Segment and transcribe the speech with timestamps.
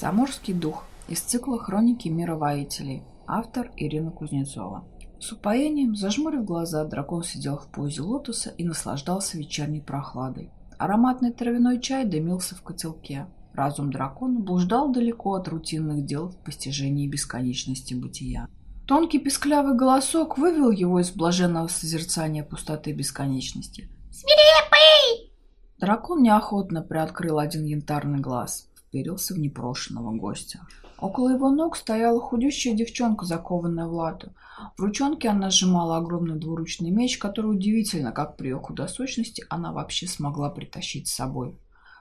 [0.00, 3.02] Заморский дух из цикла «Хроники мировоителей».
[3.26, 4.84] Автор Ирина Кузнецова.
[5.18, 10.52] С упоением, зажмурив глаза, дракон сидел в позе лотоса и наслаждался вечерней прохладой.
[10.78, 13.26] Ароматный травяной чай дымился в котелке.
[13.54, 18.48] Разум дракона блуждал далеко от рутинных дел в постижении бесконечности бытия.
[18.86, 23.90] Тонкий песклявый голосок вывел его из блаженного созерцания пустоты бесконечности.
[24.12, 25.32] «Свирепый!»
[25.78, 30.66] Дракон неохотно приоткрыл один янтарный глаз вперился в непрошенного гостя.
[30.98, 34.34] Около его ног стояла худющая девчонка, закованная в лату.
[34.76, 40.08] В ручонке она сжимала огромный двуручный меч, который удивительно, как при ее худосочности она вообще
[40.08, 41.56] смогла притащить с собой.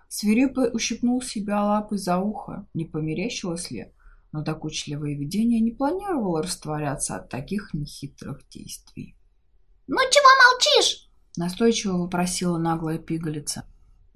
[0.10, 3.94] Свирепый ущипнул себя лапой за ухо, не померещилось ли,
[4.32, 9.16] но докучливое видение не планировало растворяться от таких нехитрых действий.
[9.86, 13.66] «Ну чего молчишь?»— настойчиво вопросила наглая пигалица.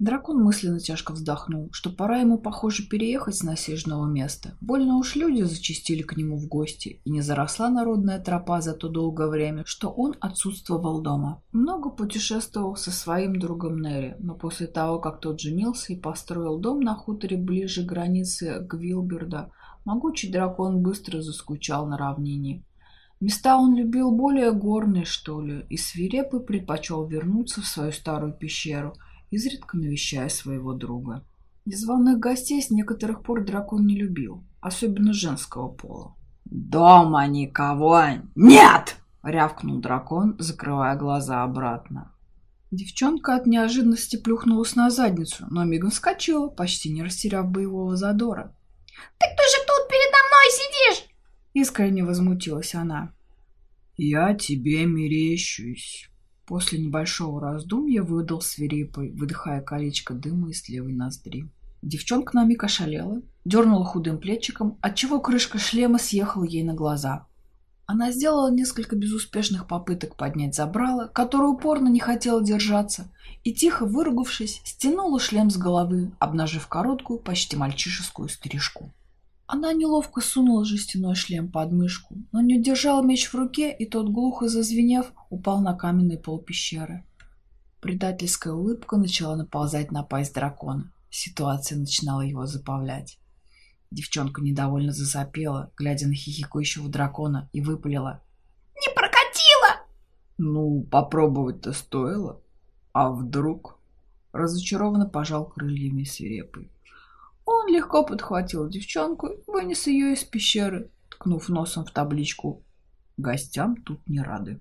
[0.02, 4.56] Дракон мысленно тяжко вздохнул, что пора ему, похоже, переехать с насиженного места.
[4.60, 8.88] Больно уж люди зачастили к нему в гости, и не заросла народная тропа за то
[8.88, 11.40] долгое время, что он отсутствовал дома.
[11.52, 16.80] Много путешествовал со своим другом Нерри, но после того, как тот женился и построил дом
[16.80, 19.52] на хуторе ближе к границе Гвилберда,
[19.84, 22.64] могучий дракон быстро заскучал на равнине.
[23.20, 28.94] Места он любил более горные, что ли, и свирепый предпочел вернуться в свою старую пещеру–
[29.32, 31.24] изредка навещая своего друга.
[31.64, 36.14] Незваных гостей с некоторых пор дракон не любил, особенно женского пола.
[36.44, 38.02] «Дома никого
[38.34, 42.12] нет!»— рявкнул дракон, закрывая глаза обратно.
[42.70, 48.54] Девчонка от неожиданности плюхнулась на задницу, но мигом вскочила, почти не растеряв боевого задора.
[49.18, 51.08] «Ты кто же тут передо мной сидишь?»—
[51.54, 53.14] искренне возмутилась она.
[53.96, 56.11] «Я тебе мерещусь»,
[56.46, 61.48] После небольшого раздумья выдал свирепый, выдыхая колечко дыма из левой ноздри.
[61.82, 67.26] Девчонка на миг ошалела, дернула худым плечиком, отчего крышка шлема съехала ей на глаза.
[67.86, 73.12] Она сделала несколько безуспешных попыток поднять забрало, которое упорно не хотела держаться,
[73.44, 78.90] и, тихо выругавшись, стянула шлем с головы, обнажив короткую, почти мальчишескую стрижку.
[79.46, 84.08] Она неловко сунула жестяной шлем под мышку, но не удержала меч в руке, и тот,
[84.08, 87.04] глухо зазвенев, упал на каменный пол пещеры.
[87.80, 90.92] Предательская улыбка начала наползать на пасть дракона.
[91.10, 93.18] Ситуация начинала его забавлять.
[93.90, 98.22] Девчонка недовольно засопела, глядя на хихикающего дракона, и выпалила.
[98.74, 99.84] «Не прокатило!»
[100.38, 102.40] «Ну, попробовать-то стоило.
[102.92, 103.78] А вдруг?»
[104.32, 106.70] Разочарованно пожал крыльями свирепый.
[107.72, 112.62] Легко подхватил девчонку и вынес ее из пещеры, ткнув носом в табличку
[113.16, 114.60] «Гостям тут не рады».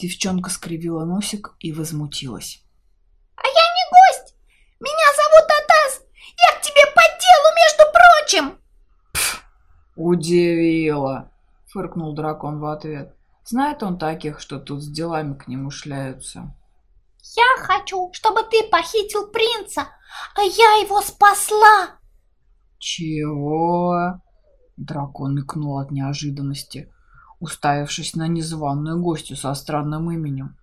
[0.00, 2.64] Девчонка скривила носик и возмутилась.
[3.36, 4.34] «А я не гость!
[4.80, 6.02] Меня зовут Атас!
[6.38, 8.58] Я к тебе по делу, между прочим!»
[9.12, 9.44] Пф,
[9.94, 11.30] удивила!»—
[11.68, 13.14] фыркнул дракон в ответ.
[13.44, 16.52] Знает он таких, что тут с делами к нему шляются.
[17.22, 19.86] «Я хочу, чтобы ты похитил принца,
[20.34, 21.99] а я его спасла!»
[22.80, 24.22] «Чего?»
[24.78, 26.90] Дракон икнул от неожиданности,
[27.38, 30.56] уставившись на незваную гостью со странным именем.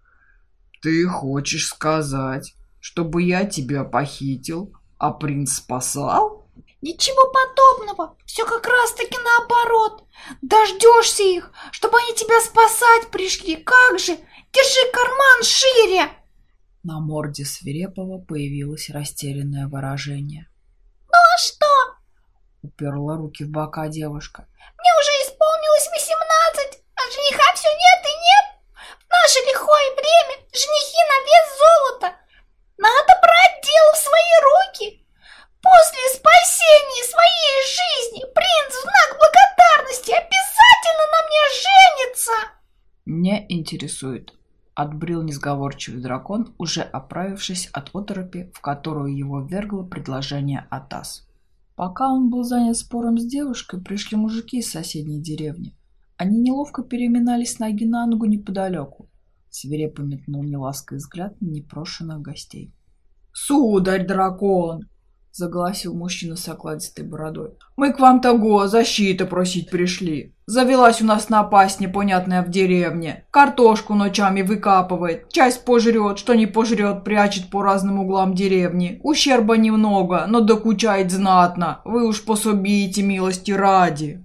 [0.81, 6.49] «Ты хочешь сказать, чтобы я тебя похитил, а принц спасал?»
[6.81, 8.17] «Ничего подобного!
[8.25, 10.03] Все как раз-таки наоборот!
[10.41, 13.57] Дождешься их, чтобы они тебя спасать пришли!
[13.57, 14.17] Как же!
[14.53, 16.09] Держи карман шире!»
[16.81, 20.49] На морде свирепого появилось растерянное выражение.
[21.05, 21.86] «Ну а что?
[22.63, 24.47] Уперла руки в бока девушка.
[24.77, 28.45] «Мне уже исполнилось восемнадцать, а жениха все нет и нет.
[28.97, 32.15] В наше лихое время женихи на вес золота.
[32.77, 35.05] Надо брать дело в свои руки.
[35.61, 42.31] После спасения своей жизни принц в знак благодарности обязательно на мне женится!»
[43.05, 44.33] «Не интересует»,—
[44.73, 51.26] отбрил несговорчивый дракон, уже оправившись от оторопи, в которую его вергло предложение Атас.
[51.77, 55.75] Пока он был занят спором с девушкой, пришли мужики из соседней деревни.
[56.17, 59.07] Они неловко переминались ноги на ногу неподалеку.
[59.51, 62.73] Свирепо метнул неласковый взгляд на непрошенных гостей.
[63.31, 64.89] «Сударь-дракон!»
[65.37, 67.51] Загласил мужчина с окладистой бородой.
[67.75, 70.35] «Мы к вам того защиты просить пришли.
[70.47, 73.25] Завелась у нас напасть непонятная в деревне.
[73.31, 78.99] Картошку ночами выкапывает, часть пожрет, что не пожрет, прячет по разным углам деревни.
[79.03, 81.81] Ущерба немного, но докучает знатно.
[81.85, 84.23] Вы уж пособите, милости ради».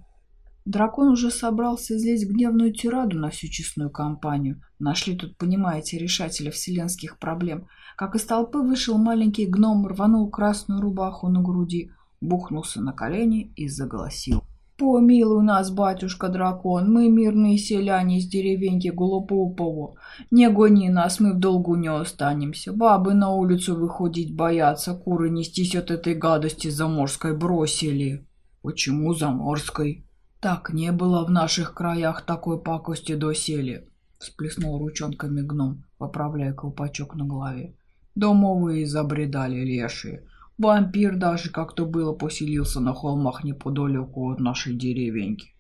[0.65, 4.63] Дракон уже собрался излить гневную тираду на всю честную компанию.
[4.79, 7.67] Нашли тут, понимаете, решателя вселенских проблем.
[7.97, 11.91] Как из толпы вышел маленький гном, рванул красную рубаху на груди.
[12.21, 14.45] бухнулся на колени и заголосил.
[14.79, 19.95] «Помилуй нас, батюшка-дракон, мы мирные селяне из деревеньки Голопопово.
[20.31, 22.73] Не гони нас, мы в долгу не останемся.
[22.73, 28.27] Бабы на улицу выходить боятся, куры нестись от этой гадости заморской бросили».
[28.63, 30.07] «Почему заморской?»
[30.41, 37.25] «Так не было в наших краях такой пакости доселе»,— всплеснул ручонками гном, поправляя колпачок на
[37.25, 37.77] голове.
[38.15, 40.27] «Домовые забредали лешие».
[40.59, 45.55] Вампир даже как-то было поселился на холмах неподалеку от нашей деревеньки.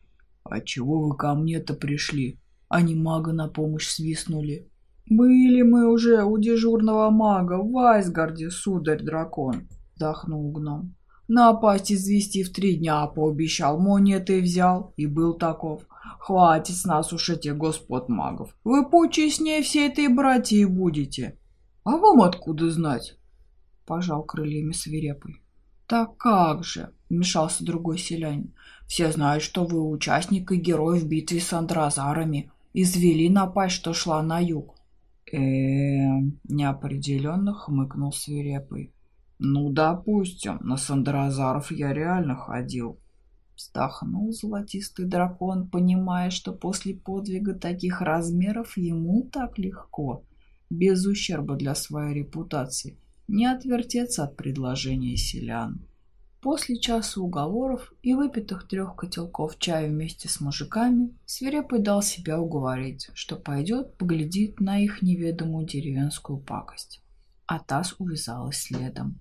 [0.44, 2.38] А чего вы ко мне-то пришли?
[2.68, 4.68] Они мага на помощь свистнули.
[5.08, 10.94] Были мы уже у дежурного мага в Вайсгарде, сударь-дракон, вздохнул гном.
[11.28, 15.82] Напасть извести в три дня пообещал, монеты взял и был таков.
[16.18, 18.54] Хватит с нас уж этих господ магов.
[18.64, 21.38] Вы почестнее всей этой братьи будете.
[21.84, 23.16] А вам откуда знать?
[23.92, 25.42] пожал крыльями свирепый.
[25.86, 28.54] «Так как же?»— вмешался другой селянин.
[28.86, 32.50] «Все знают, что вы участник и герой в битве с андразарами.
[32.72, 34.76] Извели напасть, что шла на юг».
[35.30, 38.94] «Э-э-э...» неопределенно хмыкнул свирепый.
[39.38, 42.98] «Ну, допустим, на Сандразаров я реально ходил».
[43.54, 50.24] Вздохнул золотистый дракон, понимая, что после подвига таких размеров ему так легко,
[50.72, 52.98] без ущерба для своей репутации
[53.28, 55.86] не отвертеться от предложения селян.
[56.40, 63.10] После часа уговоров и выпитых трех котелков чая вместе с мужиками, свирепый дал себя уговорить,
[63.14, 67.02] что пойдет поглядит на их неведомую деревенскую пакость.
[67.46, 69.20] А Таз увязалась следом.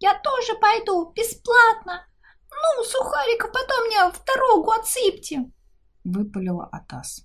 [0.00, 2.06] «Я тоже пойду, бесплатно!
[2.50, 5.50] Ну, сухариков потом мне в дорогу отсыпьте!»—
[6.04, 7.24] выпалила Атас.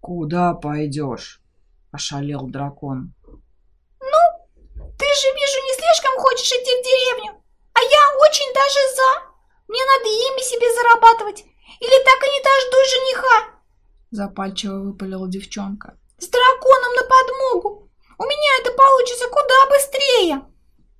[0.00, 1.42] «Куда пойдешь?»—
[1.94, 3.14] ошалел дракон.
[4.98, 7.32] Ты же, вижу, не слишком хочешь идти в деревню.
[7.72, 9.10] А я очень даже за.
[9.68, 11.44] Мне надо имя себе зарабатывать.
[11.80, 13.36] Или так и не дождусь жениха.
[14.10, 15.98] Запальчиво выпалила девчонка.
[16.18, 17.90] С драконом на подмогу.
[18.18, 20.42] У меня это получится куда быстрее.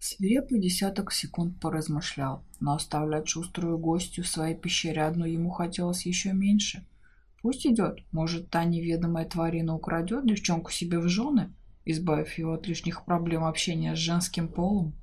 [0.00, 6.32] Свирепый десяток секунд поразмышлял, но оставлять шуструю гостью в своей пещере одну ему хотелось еще
[6.32, 6.84] меньше.
[7.44, 11.54] Пусть идет, может, та неведомая тварина украдет девчонку себе в жены,
[11.84, 14.94] избавив его от лишних проблем общения с женским полом.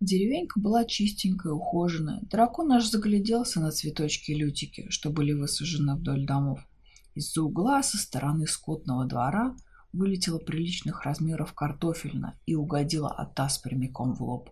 [0.00, 2.22] Деревенька была чистенькая, ухоженная.
[2.22, 6.58] Дракон аж загляделся на цветочки-лютики, что были высажены вдоль домов.
[7.14, 9.54] Из-за угла со стороны скотного двора
[9.92, 14.50] вылетела приличных размеров картофельна и угодила от таз прямиком в лоб.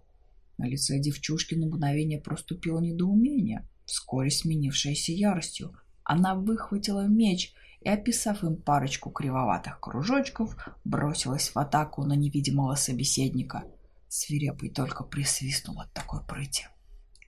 [0.57, 5.75] На лице девчушки на мгновение проступило недоумение, вскоре сменившееся яростью.
[6.09, 7.53] Она выхватила меч
[7.83, 13.65] и, описав им парочку кривоватых кружочков, бросилась в атаку на невидимого собеседника.
[14.09, 16.67] Свирепый только присвистнул от такой прыти.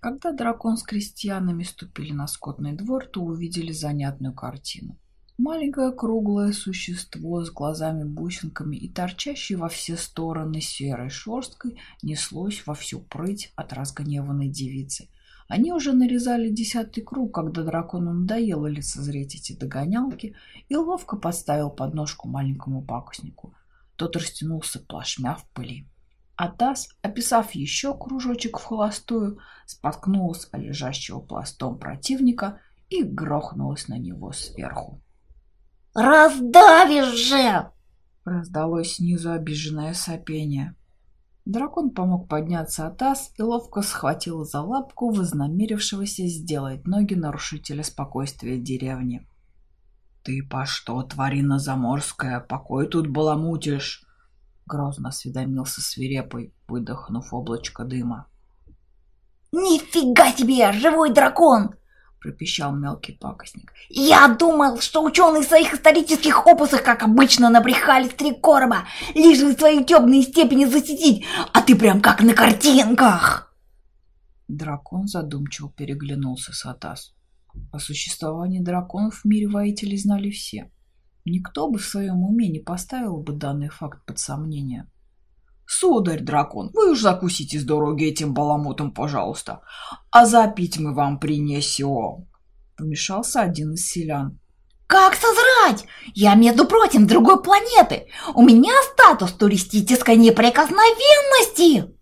[0.01, 4.97] Когда дракон с крестьянами ступили на скотный двор, то увидели занятную картину.
[5.37, 13.01] Маленькое круглое существо с глазами-бусинками и торчащей во все стороны серой шерсткой неслось во всю
[13.01, 15.11] прыть от разгневанной девицы–
[15.51, 20.37] они уже нарезали десятый круг, когда дракону надоело лицезреть эти догонялки,
[20.69, 23.53] и ловко подставил подножку маленькому пакостнику.
[23.97, 25.89] Тот растянулся плашмя в пыли.
[26.37, 33.99] А Таз, описав еще кружочек в холостую, споткнулась о лежащего пластом противника и грохнулась на
[33.99, 35.03] него сверху.
[35.95, 37.73] «Раздавишь же!»
[38.25, 40.77] Раздалось снизу обиженное сопение.
[41.47, 48.59] Дракон помог подняться от ас и ловко схватил за лапку вознамерившегося сделать ноги нарушителя спокойствия
[48.59, 49.27] деревни.
[50.23, 54.05] «Ты по что, тварина заморская, покой тут баламутишь?»
[54.67, 58.27] Грозно осведомился свирепый, выдохнув облачко дыма.
[59.51, 61.75] «Нифига себе, живой дракон!
[62.21, 63.73] Пропищал мелкий пакостник.
[63.89, 68.85] «Я думал, что ученые в своих исторических опусах, как обычно, набрехали в три короба,
[69.15, 73.55] лишь бы свои темные степени засетить, а ты прям как на картинках!»
[74.49, 77.15] Дракон задумчиво переглянулся с Атас.
[77.73, 80.71] О существовании драконов в мире воителей знали все.
[81.25, 84.91] Никто бы в своем уме не поставил бы данный факт под сомнение.
[85.73, 89.61] «Сударь, дракон, вы уж закусите с дороги этим баламутом, пожалуйста,
[90.11, 92.27] а запить мы вам принесем!»
[92.77, 94.41] Вмешался один из селян.
[94.89, 95.87] «Как созрать?
[96.13, 98.09] Я, между прочим, другой планеты!
[98.35, 101.95] У меня статус туристической неприкосновенности!»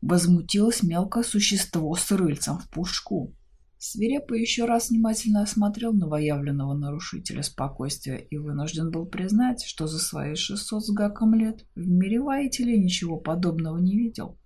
[0.00, 3.34] Возмутилось мелкое существо с рыльцем в пушку.
[3.80, 10.34] Свирепо еще раз внимательно осмотрел новоявленного нарушителя спокойствия и вынужден был признать, что за свои
[10.34, 14.36] 600 с гаком лет в мире воителей ничего подобного не видел.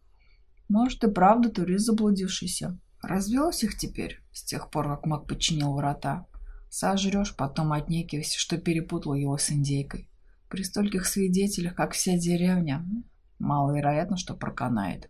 [0.68, 2.78] Может и правда турист заблудившийся.
[3.02, 6.26] Развелось их теперь, с тех пор, как маг подчинил врата.
[6.68, 10.10] Сожрешь, потом отнекивайся, что перепутал его с индейкой.
[10.50, 12.86] При стольких свидетелях, как вся деревня,
[13.38, 15.08] маловероятно, что проканает.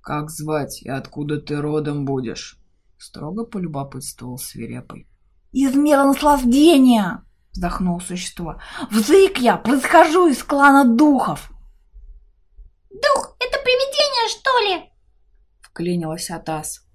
[0.00, 2.59] «Как звать и откуда ты родом будешь?»
[3.00, 5.08] Строго полюбопытствовал свирепый.
[5.52, 8.60] «Из мира наслаждения!»— вздохнуло существо.
[8.90, 11.50] «Взык я, происхожу из клана духов!»
[12.90, 14.90] «Дух— это привидение, что ли?»—
[15.62, 16.86] вклинилась Атас.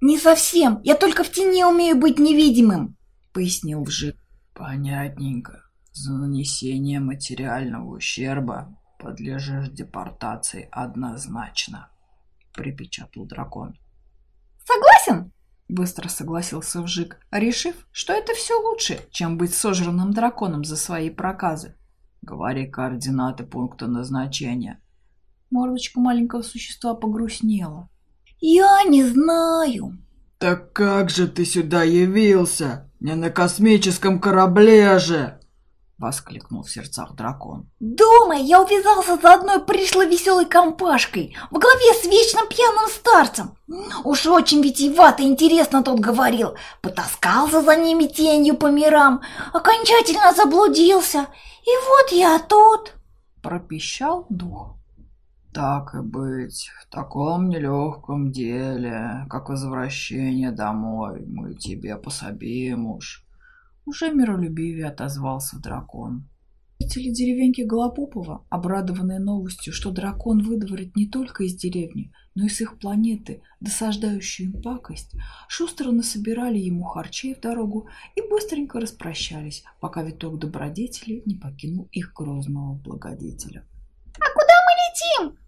[0.00, 2.96] «Не совсем, я только в тени умею быть невидимым»,—
[3.32, 4.16] пояснил Вжик.
[4.52, 5.62] «Понятненько.
[5.92, 11.88] За нанесение материального ущерба подлежишь депортации однозначно»,—
[12.52, 13.76] припечатал дракон.
[14.64, 15.32] «Согласен?»—
[15.68, 21.76] быстро согласился Вжик, решив, что это все лучше, чем быть сожранным драконом за свои проказы.
[22.22, 24.80] «Говори координаты пункта назначения».
[25.50, 27.88] Мордочка маленького существа погрустнела.
[28.40, 29.98] «Я не знаю».
[30.38, 32.90] «Так как же ты сюда явился?
[33.00, 35.38] Не на космическом корабле же!»—
[35.98, 37.70] воскликнул в сердцах дракон.
[37.80, 43.56] «Дома я увязался за одной пришлой веселой компашкой в главе с вечно пьяным старцем.
[44.04, 46.54] Уж очень витиевато интересно тот говорил.
[46.82, 49.22] Потаскался за ними тенью по мирам,
[49.52, 51.28] окончательно заблудился.
[51.62, 52.92] И вот я тут!»—
[53.42, 54.76] пропищал дух.
[55.54, 63.23] Так и быть, в таком нелегком деле, как возвращение домой, мы тебе пособим уж.
[63.86, 66.28] Уже миролюбивее отозвался дракон.
[66.80, 72.60] Жители деревеньки Голопупова, обрадованные новостью, что дракон выдворит не только из деревни, но и с
[72.60, 75.12] их планеты досаждающую им пакость,
[75.48, 82.12] шустро насобирали ему харчей в дорогу и быстренько распрощались, пока виток добродетели не покинул их
[82.12, 83.64] грозного благодетеля.
[84.18, 85.43] «А куда мы летим?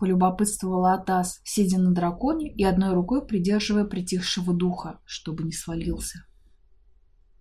[0.00, 6.24] Полюбопытствовала Атас, сидя на драконе и одной рукой придерживая притихшего духа, чтобы не свалился.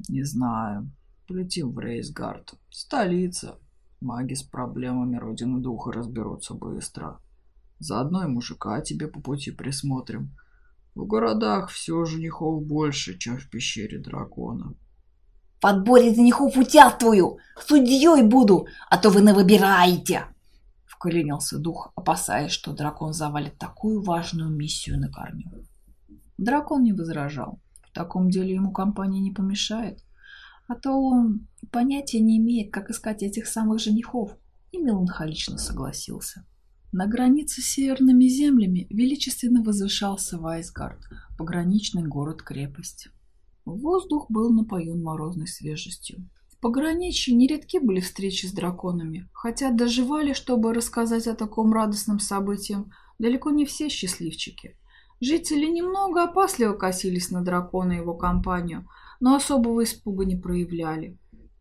[0.10, 0.92] «Не знаю.
[1.26, 2.56] Полетим в Рейсгард.
[2.70, 3.58] Столица.
[4.02, 7.22] Маги с проблемами Родины Духа разберутся быстро.
[7.80, 10.36] Заодно и мужика тебе по пути присмотрим.
[10.96, 14.76] В городах все женихов больше, чем в пещере дракона».
[15.62, 20.26] В отборе женихов участвую, судьей буду, а то вы не выбираете.
[21.00, 25.50] Вклинился дух, опасаясь, что дракон завалит такую важную миссию на корню.
[26.38, 27.62] Дракон не возражал.
[27.84, 30.04] В таком деле ему компания не помешает.
[30.68, 34.36] А то он понятия не имеет, как искать этих самых женихов,
[34.74, 36.46] и меланхолично согласился.
[36.92, 41.00] На границе с северными землями величественно возвышался Вайсгард,
[41.38, 43.08] пограничный город-крепость.
[43.64, 46.28] Воздух был напоен морозной свежестью.
[46.62, 52.78] Пограничье нередки были встречи с драконами, хотя доживали, чтобы рассказать о таком радостном событии,
[53.18, 54.76] далеко не все счастливчики.
[55.22, 58.88] Жители немного опасливо косились на дракона и его компанию,
[59.22, 61.18] но особого испуга не проявляли.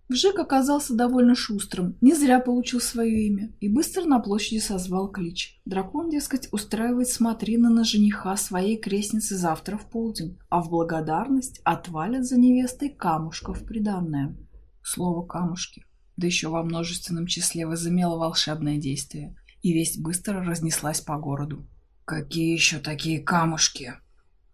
[0.09, 5.61] Вжик оказался довольно шустрым, не зря получил свое имя и быстро на площади созвал клич.
[5.67, 12.25] Дракон, дескать, устраивает смотрины на жениха своей крестницы завтра в полдень, а в благодарность отвалят
[12.25, 14.35] за невестой камушков приданное.
[14.91, 15.85] Слово «камушки»,
[16.17, 21.69] да еще во множественном числе возымело волшебное действие, и весть быстро разнеслась по городу.
[22.07, 23.93] «Какие еще такие камушки?»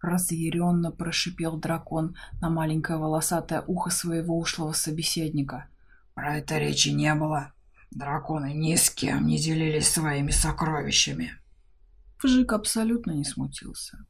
[0.01, 5.69] Разъяренно прошипел дракон на маленькое волосатое ухо своего ушлого собеседника.
[6.15, 7.53] «Про это речи не было.
[7.91, 11.31] Драконы ни с кем не делились своими сокровищами».
[12.21, 14.05] Вжик абсолютно не смутился.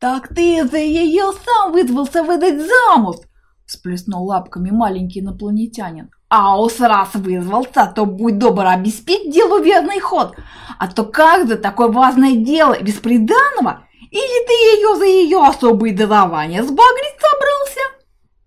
[0.00, 3.18] «Так ты за ее сам вызвался выдать замуж!»
[3.66, 6.10] Сплеснул лапками маленький инопланетянин.
[6.28, 10.36] «А уж раз вызвался, то будь добр обеспечь делу верный ход.
[10.78, 15.92] А то как за такое важное дело без приданого или ты ее за ее особые
[15.92, 17.80] дарования сбагрить собрался?»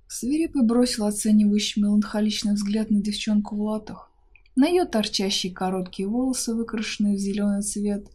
[0.08, 4.10] Свирепый бросил оценивающий меланхоличный взгляд на девчонку в латах,
[4.56, 8.08] на ее торчащие короткие волосы, выкрашенные в зеленый цвет,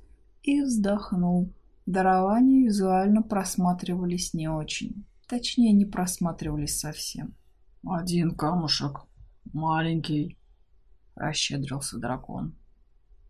[0.43, 1.53] и вздохнул.
[1.85, 5.05] Дарования визуально просматривались не очень.
[5.33, 7.35] Точнее, не просматривались совсем.
[7.89, 9.01] «Один камушек,
[9.55, 10.39] маленький»,—
[11.17, 12.55] расщедрился дракон.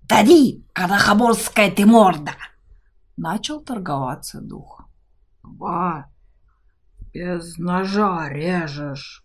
[0.08, 2.32] «Тади, карахаборская ты морда!»
[3.16, 4.82] Начал торговаться дух.
[5.44, 6.10] «Ба,
[7.12, 9.24] без ножа режешь!»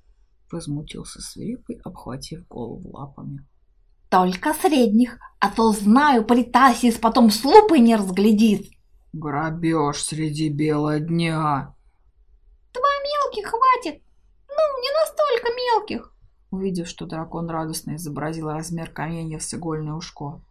[0.51, 3.43] Возмутился свирепый, обхватив голову лапами.
[4.09, 8.69] «Только средних, а то знаю, Политасис потом с лупой не разглядит!»
[9.13, 11.73] «Грабеж среди бела дня!»
[13.27, 14.01] «Два мелких хватит!
[14.47, 16.13] Ну, не настолько мелких!»
[16.51, 20.41] Увидев, что дракон радостно изобразил размер каменья в с игольное ушко.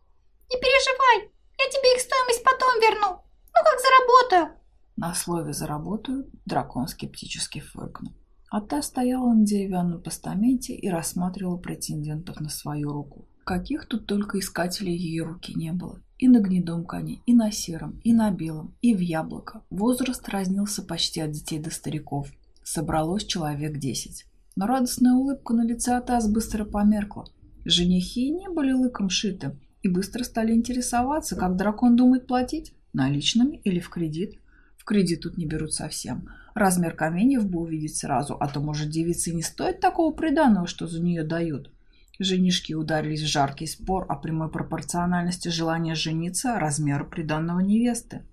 [0.50, 3.22] «Не переживай, Я тебе их стоимость потом верну.
[3.54, 4.58] Ну, как заработаю.
[4.96, 8.12] На слове «заработаю» дракон скептически фыркнул.
[8.50, 13.26] А та стояла на деревянном постаменте и рассматривала претендентов на свою руку.
[13.44, 16.00] Каких тут только искателей ее руки не было.
[16.18, 19.62] И на гнедом коне, и на сером, и на белом, и в яблоко.
[19.70, 22.28] Возраст разнился почти от детей до стариков.
[22.68, 24.26] Собралось человек десять.
[24.56, 27.24] Но радостная улыбка на лице Атас быстро померкла.
[27.64, 33.78] Женихи не были лыком шиты и быстро стали интересоваться, как дракон думает платить, наличными или
[33.78, 34.40] в кредит.
[34.78, 36.28] В кредит тут не берут совсем.
[36.56, 41.00] Размер каменьев бы увидеть сразу, а то, может, девице не стоит такого приданого, что за
[41.00, 41.70] нее дают.
[42.18, 48.26] Женишки ударились в жаркий спор о прямой пропорциональности желания жениться размеру приданного невесты.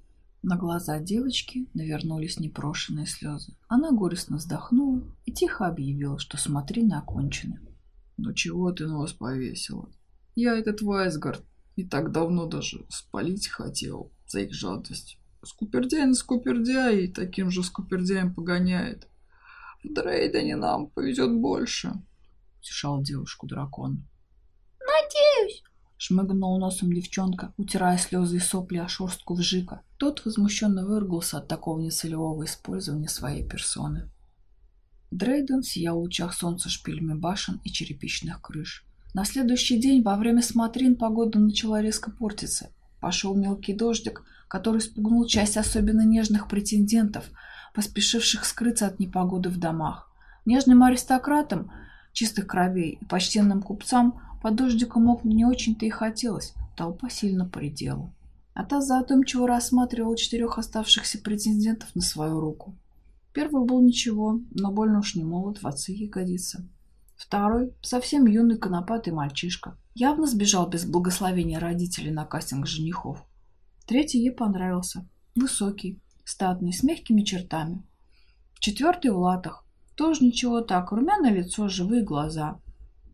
[0.43, 3.55] На глаза девочки навернулись непрошенные слезы.
[3.69, 7.61] Она горестно вздохнула и тихо объявила, что смотри на окончено.
[8.17, 9.89] «Ну чего ты нос повесила?
[10.35, 11.45] Я этот Вайсгард
[11.77, 15.17] и так давно даже спалить хотел за их жадность.
[15.43, 19.07] Скупердяй на скупердяй и таким же скупердяем погоняет.
[19.81, 21.93] В Дрейдене нам повезет больше»,—
[22.59, 24.05] утешал девушку дракон.
[25.03, 25.63] Надеюсь.
[26.05, 29.83] Шмыгнул носом девчонка, утирая слезы и сопли о шерстку вжика.
[29.97, 34.11] Тот возмущенно выргался от такого нецелевого использования своей персоны.
[35.11, 38.85] Дрейден сиял в лучах солнца шпилями башен и черепичных крыш.
[39.13, 42.71] На следующий день во время смотрин погода начала резко портиться.
[42.99, 47.29] Пошел мелкий дождик, который спугнул часть особенно нежных претендентов,
[47.73, 50.11] поспешивших скрыться от непогоды в домах.
[50.43, 51.71] Нежным аристократам,
[52.11, 58.13] чистых кровей и почтенным купцам под дождиком мог не очень-то и хотелось, толпа сильно поредела.
[58.53, 62.75] А та задумчиво рассматривала четырех оставшихся претендентов на свою руку.
[63.31, 66.11] Первый был ничего, но больно уж не молод, в отцы ей.
[67.15, 69.77] Второй– совсем юный конопатый мальчишка.
[69.95, 73.23] Явно сбежал без благословения родителей на кастинг женихов.
[73.87, 75.07] Третий ей понравился.
[75.35, 77.81] Высокий, статный, с мягкими чертами.
[78.59, 79.65] Четвертый в латах.
[79.95, 82.59] Тоже ничего так, румяное лицо, живые глаза.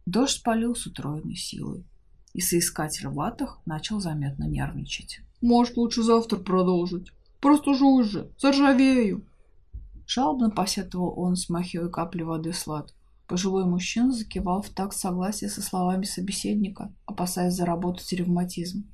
[0.09, 1.85] Дождь спалил с утроенной силой.
[2.33, 5.19] И соискатель в латах начал заметно нервничать.
[5.39, 7.11] «Может, лучше завтра продолжить?
[7.39, 9.27] Просто жуй же, заржавею!»
[10.07, 12.95] Жалобно посетовал он, смахивая капли воды с лад.
[13.27, 18.91] Пожилой мужчина закивал в такт согласия со словами собеседника, опасаясь заработать ревматизм.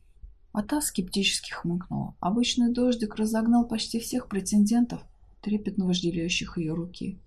[0.52, 2.16] А та скептически хмыкнула.
[2.20, 5.02] Обычный дождик разогнал почти всех претендентов,
[5.42, 7.22] трепетно вожделеющих ее руки.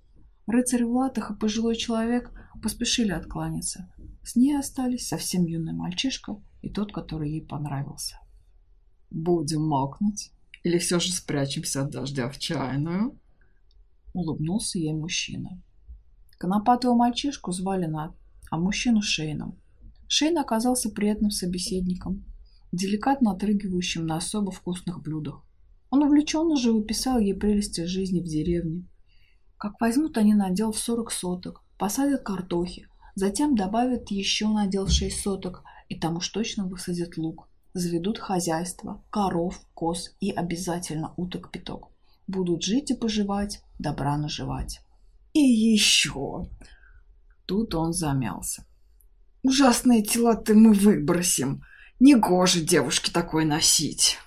[0.48, 2.32] Рыцарь в латах и пожилой человек
[2.62, 3.92] поспешили откланяться.
[4.24, 8.18] С ней остались совсем юный мальчишка и тот, который ей понравился.
[9.11, 10.32] «Будем мокнуть?
[10.62, 13.18] Или все же спрячемся от дождя в чайную?»
[14.14, 15.62] Улыбнулся ей мужчина.
[16.38, 18.12] Конопатого мальчишку звали Над,
[18.50, 19.58] а мужчину Шейном.
[20.06, 22.24] Шейн оказался приятным собеседником,
[22.72, 25.44] деликатно отрыгивающим на особо вкусных блюдах.
[25.90, 28.87] Он увлеченно живописал ей прелести жизни в деревне.
[29.59, 35.21] Как возьмут они надел в 40 соток, посадят картохи, затем добавят еще надел в 6
[35.21, 37.49] соток, и там уж точно высадят лук.
[37.75, 41.90] Заведут хозяйство, коров, коз и обязательно уток-пяток.
[42.29, 44.81] Будут жить и поживать, добра наживать.
[45.33, 46.49] И еще.
[47.44, 48.64] Тут он замялся.
[49.42, 51.62] Ужасные тела-то мы выбросим.
[52.01, 54.18] Негоже девушке такой носить.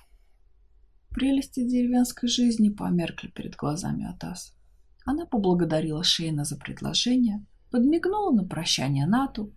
[1.10, 4.54] Прелести деревенской жизни померкли перед глазами Атас.
[5.04, 9.52] Она поблагодарила Шейна за предложение, подмигнула на прощание Нату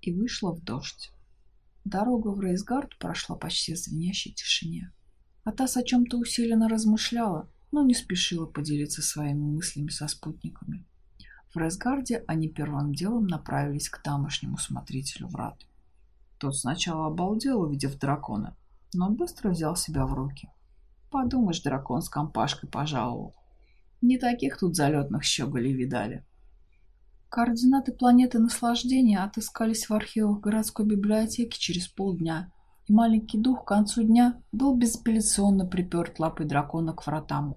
[0.00, 1.12] и вышла в дождь.
[1.84, 4.92] Дорога в Рейсгард прошла почти в звенящей тишине.
[5.44, 10.84] Атас о чем-то усиленно размышляла, но не спешила поделиться своими мыслями со спутниками.
[11.54, 15.66] В Рейсгарде они первым делом направились к тамошнему смотрителю врат.
[16.38, 18.56] Тот сначала обалдел, увидев дракона,
[18.92, 20.50] но быстро взял себя в руки.
[21.10, 23.34] Подумаешь, дракон с компашкой пожаловал.
[24.00, 26.24] Не таких тут залетных щеголей видали.
[27.28, 32.50] Координаты планеты наслаждения отыскались в архивах городской библиотеки через полдня,
[32.86, 37.56] и маленький дух к концу дня был безапелляционно приперт лапой дракона к вратам.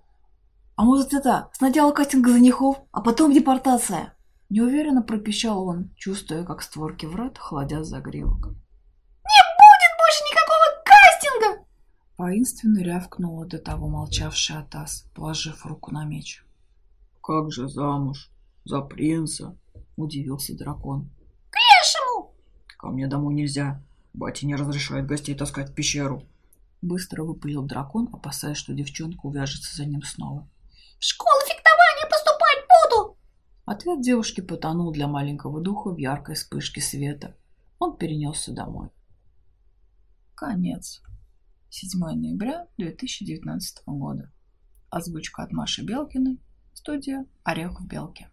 [0.76, 4.14] А может это, сначала кастинг женихов, а потом депортация?
[4.50, 8.48] Неуверенно пропищал он, чувствуя, как створки врат холодят загривок.
[8.48, 11.66] Не будет больше никакого кастинга!
[12.18, 16.46] Воинственно рявкнула до того молчавшая Атас, положив руку на меч.
[17.22, 18.30] «Как же замуж?
[18.66, 19.58] За принца?»—
[19.96, 21.10] удивился дракон.
[21.50, 22.34] К лешему!
[22.78, 23.82] «Ко мне домой нельзя.
[24.14, 26.24] Батя не разрешает гостей таскать в пещеру».
[26.82, 30.48] Быстро выпалил дракон, опасаясь, что девчонка увяжется за ним снова.
[31.02, 33.18] В школу фехтования поступать буду!
[33.66, 37.36] Ответ девушки потонул для маленького духа в яркой вспышке света.
[37.80, 38.90] Он перенесся домой.
[40.36, 41.02] Конец.
[41.74, 44.30] 7 ноября 2019 года.
[44.90, 46.42] Озвучка от Маши Белкиной.
[46.74, 48.30] Студия Орех в Белке.